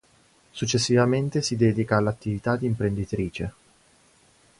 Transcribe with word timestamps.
Successivamente 0.51 1.43
si 1.43 1.55
dedica 1.55 1.97
all'attività 1.97 2.55
di 2.55 2.65
imprenditrice. 2.65 3.53